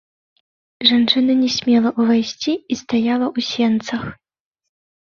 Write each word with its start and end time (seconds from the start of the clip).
Жанчына 0.91 1.35
не 1.43 1.49
смела 1.57 1.89
ўвайсці 2.01 2.51
і 2.57 2.73
стаяла 2.83 3.27
ў 3.35 3.39
сенцах. 3.53 4.01